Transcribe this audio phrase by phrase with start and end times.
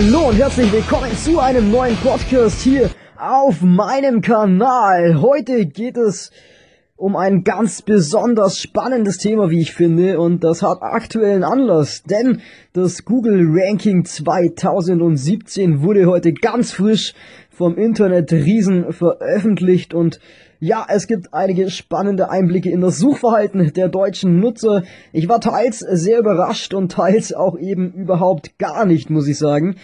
[0.00, 5.20] Hallo und herzlich willkommen zu einem neuen Podcast hier auf meinem Kanal.
[5.20, 6.30] Heute geht es
[6.94, 12.42] um ein ganz besonders spannendes Thema, wie ich finde, und das hat aktuellen Anlass, denn
[12.74, 17.12] das Google Ranking 2017 wurde heute ganz frisch
[17.50, 20.20] vom Internet-Riesen veröffentlicht und
[20.60, 24.82] ja, es gibt einige spannende Einblicke in das Suchverhalten der deutschen Nutzer.
[25.12, 29.76] Ich war teils sehr überrascht und teils auch eben überhaupt gar nicht, muss ich sagen.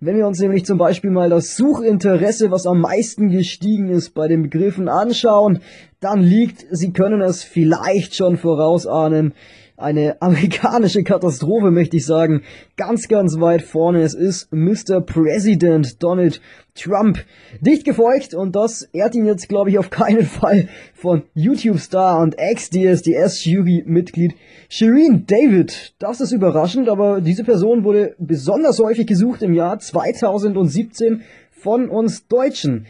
[0.00, 4.28] Wenn wir uns nämlich zum Beispiel mal das Suchinteresse, was am meisten gestiegen ist, bei
[4.28, 5.60] den Begriffen anschauen,
[6.00, 9.32] dann liegt, Sie können es vielleicht schon vorausahnen,
[9.76, 12.42] eine amerikanische Katastrophe, möchte ich sagen,
[12.76, 14.02] ganz, ganz weit vorne.
[14.02, 15.00] Es ist Mr.
[15.00, 16.40] President Donald
[16.74, 17.24] Trump.
[17.60, 22.38] Dicht gefolgt und das ehrt ihn jetzt, glaube ich, auf keinen Fall von YouTube-Star und
[22.38, 24.34] Ex-DSDS-Jury-Mitglied
[24.68, 25.94] Shireen David.
[25.98, 32.26] Das ist überraschend, aber diese Person wurde besonders häufig gesucht im Jahr 2017 von uns
[32.28, 32.86] Deutschen.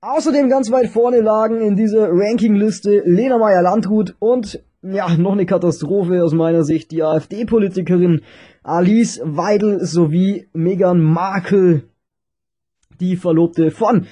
[0.00, 6.22] Außerdem ganz weit vorne lagen in dieser Rankingliste Lena Meyer-Landrut und ja, noch eine Katastrophe
[6.22, 6.90] aus meiner Sicht.
[6.90, 8.22] Die AfD-Politikerin
[8.62, 11.84] Alice Weidel sowie Meghan Markle,
[13.00, 14.06] die Verlobte von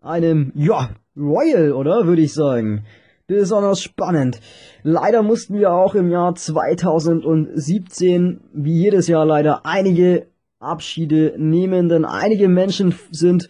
[0.00, 2.06] einem, ja, Royal, oder?
[2.06, 2.84] Würde ich sagen.
[3.26, 4.40] Besonders spannend.
[4.82, 10.28] Leider mussten wir auch im Jahr 2017, wie jedes Jahr leider, einige
[10.60, 13.48] Abschiede nehmen, denn einige Menschen sind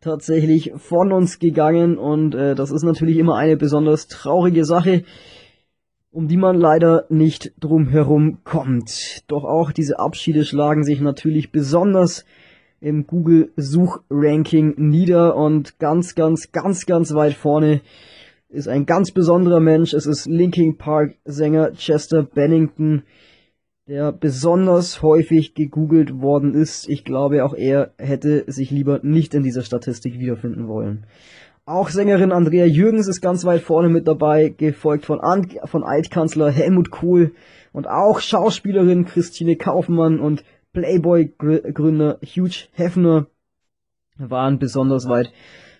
[0.00, 5.04] tatsächlich von uns gegangen und äh, das ist natürlich immer eine besonders traurige Sache
[6.16, 9.22] um die man leider nicht drum herum kommt.
[9.28, 12.24] Doch auch diese Abschiede schlagen sich natürlich besonders
[12.80, 17.82] im Google Suchranking nieder und ganz, ganz, ganz, ganz weit vorne
[18.48, 19.92] ist ein ganz besonderer Mensch.
[19.92, 23.02] Es ist Linkin Park Sänger Chester Bennington,
[23.86, 26.88] der besonders häufig gegoogelt worden ist.
[26.88, 31.04] Ich glaube, auch er hätte sich lieber nicht in dieser Statistik wiederfinden wollen.
[31.68, 36.48] Auch Sängerin Andrea Jürgens ist ganz weit vorne mit dabei, gefolgt von, An von Altkanzler
[36.48, 37.32] Helmut Kohl
[37.72, 43.26] und auch Schauspielerin Christine Kaufmann und Playboy-Gründer Hugh Hefner
[44.16, 45.32] waren besonders weit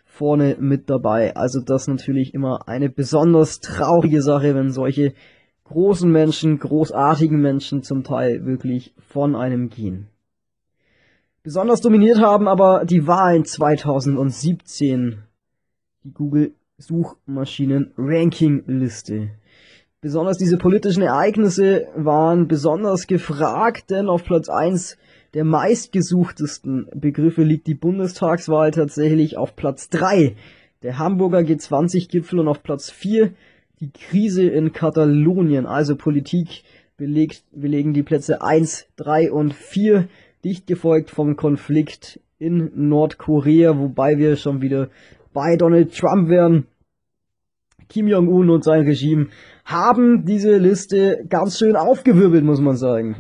[0.05, 1.37] vorne mit dabei.
[1.37, 5.15] Also das natürlich immer eine besonders traurige Sache, wenn solche
[5.63, 10.09] großen Menschen, großartigen Menschen zum Teil wirklich von einem gehen.
[11.45, 15.23] Besonders dominiert haben aber die Wahlen 2017
[16.07, 19.31] die Google Suchmaschinen Ranking Liste.
[20.01, 24.99] Besonders diese politischen Ereignisse waren besonders gefragt, denn auf Platz 1
[25.35, 30.37] der meistgesuchtesten Begriffe liegt die Bundestagswahl tatsächlich auf Platz 3.
[30.83, 33.33] Der Hamburger G20-Gipfel und auf Platz 4
[33.81, 36.63] die Krise in Katalonien, also Politik
[36.97, 40.09] belegt, belegen die Plätze 1, 3 und 4,
[40.45, 44.89] dicht gefolgt vom Konflikt in Nordkorea, wobei wir schon wieder
[45.37, 46.67] bei Donald Trump wären.
[47.91, 49.29] Kim Jong-un und sein Regime
[49.67, 53.17] haben diese Liste ganz schön aufgewirbelt, muss man sagen.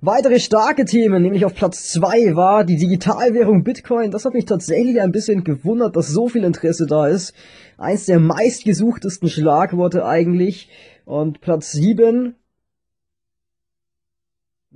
[0.00, 4.12] Weitere starke Themen, nämlich auf Platz 2 war die Digitalwährung Bitcoin.
[4.12, 7.34] Das hat mich tatsächlich ein bisschen gewundert, dass so viel Interesse da ist.
[7.78, 10.70] Eins der meistgesuchtesten Schlagworte eigentlich.
[11.04, 12.36] Und Platz 7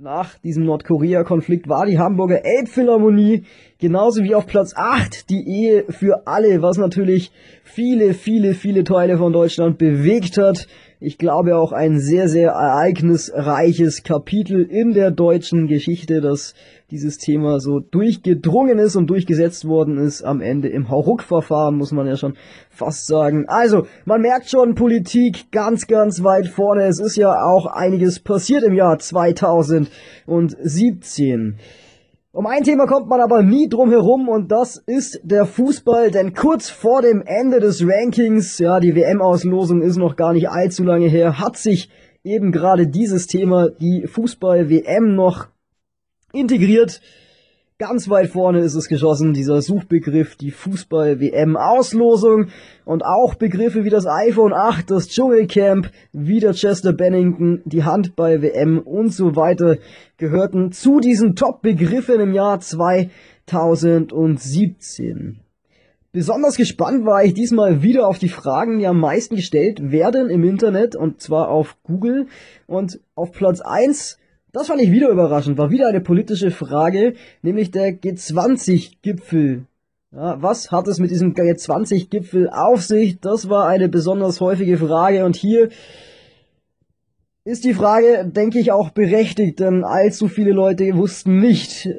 [0.01, 3.43] nach diesem Nordkorea-Konflikt war die Hamburger Elbphilharmonie
[3.77, 7.31] genauso wie auf Platz 8 die Ehe für alle, was natürlich
[7.63, 10.65] viele, viele, viele Teile von Deutschland bewegt hat
[11.03, 16.53] ich glaube auch ein sehr, sehr ereignisreiches Kapitel in der deutschen Geschichte, dass
[16.91, 22.05] dieses Thema so durchgedrungen ist und durchgesetzt worden ist am Ende im Hauruck-Verfahren, muss man
[22.05, 22.35] ja schon
[22.69, 23.45] fast sagen.
[23.47, 26.83] Also, man merkt schon Politik ganz, ganz weit vorne.
[26.83, 31.57] Es ist ja auch einiges passiert im Jahr 2017.
[32.33, 36.33] Um ein Thema kommt man aber nie drum herum und das ist der Fußball, denn
[36.33, 41.09] kurz vor dem Ende des Rankings, ja, die WM-Auslosung ist noch gar nicht allzu lange
[41.09, 41.89] her, hat sich
[42.23, 45.47] eben gerade dieses Thema, die Fußball-WM noch
[46.31, 47.01] integriert
[47.81, 52.49] Ganz weit vorne ist es geschossen, dieser Suchbegriff, die Fußball-WM-Auslosung
[52.85, 58.77] und auch Begriffe wie das iPhone 8, das Dschungelcamp, wie der Chester Bennington, die Handball-WM
[58.77, 59.77] und so weiter
[60.17, 65.39] gehörten zu diesen Top-Begriffen im Jahr 2017.
[66.11, 70.43] Besonders gespannt war ich diesmal wieder auf die Fragen, die am meisten gestellt werden im
[70.43, 72.27] Internet und zwar auf Google
[72.67, 74.19] und auf Platz 1
[74.53, 79.65] das fand ich wieder überraschend, war wieder eine politische Frage, nämlich der G20-Gipfel.
[80.13, 83.19] Ja, was hat es mit diesem G20-Gipfel auf sich?
[83.21, 85.69] Das war eine besonders häufige Frage und hier
[87.43, 91.89] ist die Frage, denke ich, auch berechtigt, denn allzu viele Leute wussten nicht,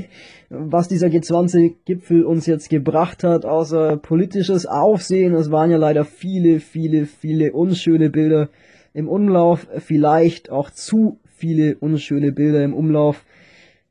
[0.50, 5.34] was dieser G20-Gipfel uns jetzt gebracht hat, außer politisches Aufsehen.
[5.34, 8.50] Es waren ja leider viele, viele, viele unschöne Bilder
[8.92, 13.26] im Umlauf, vielleicht auch zu viele unschöne Bilder im Umlauf.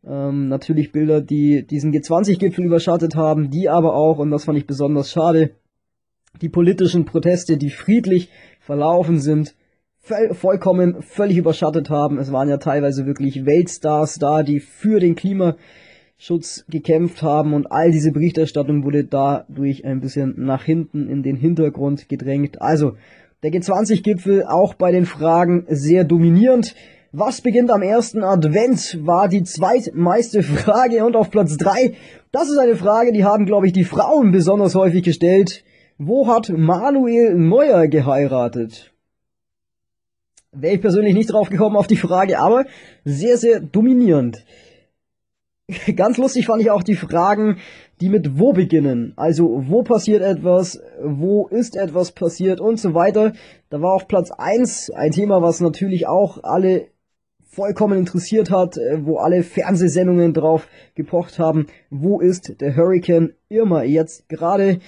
[0.04, 4.66] Ähm, natürlich Bilder, die diesen G20-Gipfel überschattet haben, die aber auch, und das fand ich
[4.66, 5.52] besonders schade,
[6.42, 8.30] die politischen Proteste, die friedlich
[8.60, 9.54] verlaufen sind,
[10.32, 12.18] vollkommen völlig überschattet haben.
[12.18, 17.92] Es waren ja teilweise wirklich Weltstars da, die für den Klimaschutz gekämpft haben und all
[17.92, 22.64] diese Berichterstattung wurde dadurch ein bisschen nach hinten in den Hintergrund gedrängt.
[22.64, 22.94] Also
[23.44, 26.76] der G20-Gipfel auch bei den Fragen sehr dominierend.
[27.16, 31.94] Was beginnt am ersten Advent war die zweitmeiste Frage und auf Platz drei.
[32.32, 35.64] Das ist eine Frage, die haben, glaube ich, die Frauen besonders häufig gestellt.
[36.00, 38.96] Wo hat Manuel Neuer geheiratet?
[40.54, 42.66] Wäre ich persönlich nicht drauf gekommen auf die Frage, aber
[43.06, 44.44] sehr, sehr dominierend.
[45.96, 47.58] Ganz lustig fand ich auch die Fragen,
[48.02, 49.14] die mit wo beginnen.
[49.18, 53.34] Also, wo passiert etwas, wo ist etwas passiert und so weiter.
[53.70, 56.88] Da war auf Platz eins ein Thema, was natürlich auch alle
[57.54, 61.68] vollkommen interessiert hat, wo alle Fernsehsendungen drauf gepocht haben.
[61.90, 64.80] Wo ist der Hurricane Irma jetzt gerade?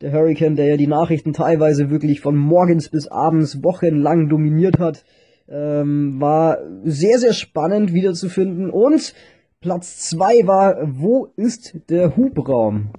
[0.00, 5.04] Der Hurricane, der ja die Nachrichten teilweise wirklich von morgens bis abends wochenlang dominiert hat,
[5.48, 8.70] ähm, war sehr, sehr spannend wiederzufinden.
[8.70, 9.14] Und
[9.60, 12.90] Platz zwei war, wo ist der Hubraum?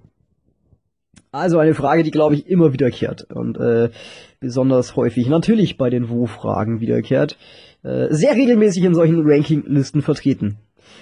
[1.36, 3.90] Also eine Frage, die glaube ich immer wiederkehrt und äh,
[4.40, 7.38] besonders häufig natürlich bei den Wo-Fragen wiederkehrt.
[7.84, 10.56] Äh, sehr regelmäßig in solchen Rankinglisten vertreten.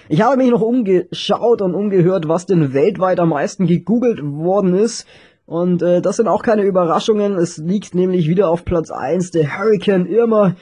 [0.10, 5.06] Ich habe mich noch umgeschaut und umgehört, was denn weltweit am meisten gegoogelt worden ist
[5.46, 7.36] und äh, das sind auch keine Überraschungen.
[7.36, 10.56] Es liegt nämlich wieder auf Platz 1 der Hurricane Irma,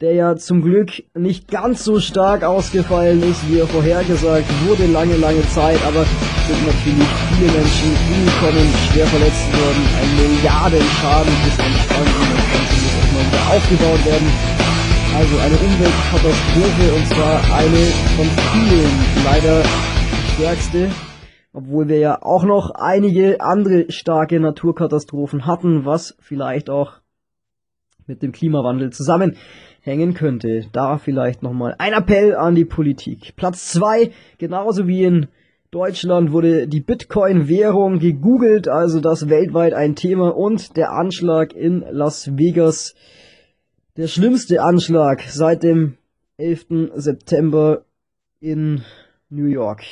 [0.00, 5.16] der ja zum Glück nicht ganz so stark ausgefallen ist, wie er vorhergesagt wurde, lange,
[5.16, 6.04] lange Zeit, aber
[6.46, 12.94] sind natürlich viele Menschen umgekommen, schwer verletzt worden, ein Milliardenschaden ist entstanden, das Ganze muss
[12.94, 14.28] erstmal wieder aufgebaut werden.
[15.16, 17.82] Also eine Umweltkatastrophe und zwar eine
[18.16, 18.92] von vielen,
[19.24, 19.62] leider
[20.34, 20.90] stärkste
[21.56, 27.00] obwohl wir ja auch noch einige andere starke Naturkatastrophen hatten, was vielleicht auch
[28.06, 30.66] mit dem Klimawandel zusammenhängen könnte.
[30.72, 33.34] Da vielleicht nochmal ein Appell an die Politik.
[33.36, 35.28] Platz zwei, genauso wie in
[35.70, 42.36] Deutschland wurde die Bitcoin-Währung gegoogelt, also das weltweit ein Thema und der Anschlag in Las
[42.38, 42.94] Vegas,
[43.96, 45.98] der schlimmste Anschlag seit dem
[46.38, 46.92] 11.
[46.94, 47.84] September
[48.40, 48.82] in
[49.28, 49.82] New York.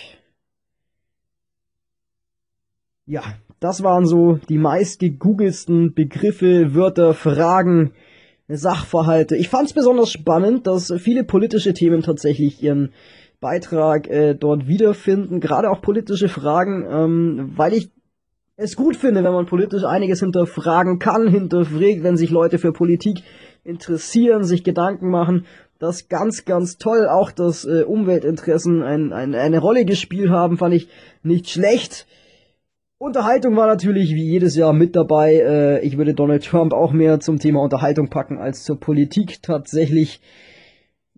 [3.06, 3.22] Ja,
[3.64, 7.92] das waren so die meist gegoogelsten Begriffe, Wörter, Fragen,
[8.46, 9.36] Sachverhalte.
[9.36, 12.92] Ich fand es besonders spannend, dass viele politische Themen tatsächlich ihren
[13.40, 17.90] Beitrag äh, dort wiederfinden, gerade auch politische Fragen, ähm, weil ich
[18.56, 23.22] es gut finde, wenn man politisch einiges hinterfragen kann, hinterfragt, wenn sich Leute für Politik
[23.64, 25.46] interessieren, sich Gedanken machen.
[25.78, 27.08] Das ganz, ganz toll.
[27.08, 30.88] Auch dass äh, Umweltinteressen ein, ein, eine Rolle gespielt haben, fand ich
[31.22, 32.06] nicht schlecht.
[32.98, 35.34] Unterhaltung war natürlich wie jedes Jahr mit dabei.
[35.34, 40.20] Äh, ich würde Donald Trump auch mehr zum Thema Unterhaltung packen als zur Politik tatsächlich.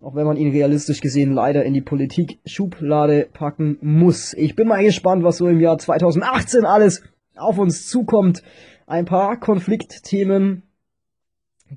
[0.01, 4.33] Auch wenn man ihn realistisch gesehen leider in die Politik-Schublade packen muss.
[4.33, 7.03] Ich bin mal gespannt, was so im Jahr 2018 alles
[7.35, 8.43] auf uns zukommt.
[8.85, 10.63] Ein paar Konfliktthemen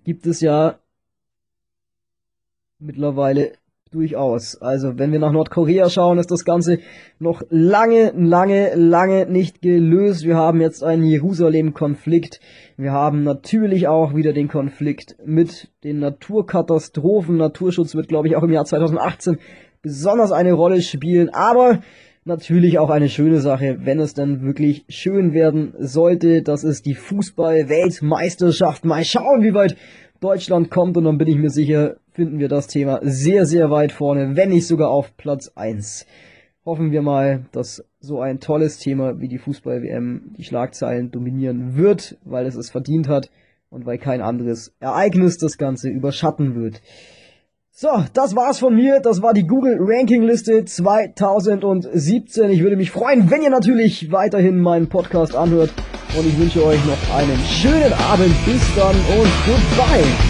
[0.05, 0.79] gibt es ja
[2.79, 3.53] mittlerweile
[3.93, 4.57] Durchaus.
[4.63, 6.79] Also, wenn wir nach Nordkorea schauen, ist das Ganze
[7.19, 10.25] noch lange, lange, lange nicht gelöst.
[10.25, 12.39] Wir haben jetzt einen Jerusalem-Konflikt.
[12.77, 17.37] Wir haben natürlich auch wieder den Konflikt mit den Naturkatastrophen.
[17.37, 19.39] Naturschutz wird, glaube ich, auch im Jahr 2018
[19.83, 21.29] besonders eine Rolle spielen.
[21.31, 21.81] Aber
[22.25, 26.43] natürlich auch eine schöne Sache, wenn es dann wirklich schön werden sollte.
[26.43, 28.85] Das ist die Fußball-Weltmeisterschaft.
[28.85, 29.75] Mal schauen, wie weit
[30.21, 33.93] Deutschland kommt und dann bin ich mir sicher, finden wir das Thema sehr, sehr weit
[33.93, 36.07] vorne, wenn nicht sogar auf Platz 1.
[36.65, 42.19] Hoffen wir mal, dass so ein tolles Thema wie die Fußball-WM die Schlagzeilen dominieren wird,
[42.25, 43.31] weil es es verdient hat
[43.71, 46.83] und weil kein anderes Ereignis das Ganze überschatten wird.
[47.73, 49.01] So, das war's von mir.
[49.01, 52.51] Das war die Google Ranking Liste 2017.
[52.51, 55.73] Ich würde mich freuen, wenn ihr natürlich weiterhin meinen Podcast anhört.
[56.19, 58.35] Und ich wünsche euch noch einen schönen Abend.
[58.45, 60.30] Bis dann und goodbye.